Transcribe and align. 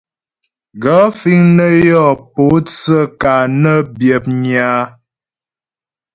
Gaə̂ 0.81 1.05
fíŋ 1.19 1.41
nə́ 1.57 1.71
yɔ́ 1.87 2.07
pótsə́ 2.33 3.03
ka 3.21 3.33
nə́ 3.61 3.77
byə̌pnyə́ 3.97 4.63
a? 4.73 4.79